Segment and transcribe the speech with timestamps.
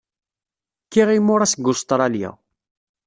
[0.85, 2.31] Kkiɣ imuras deg Ustṛalya.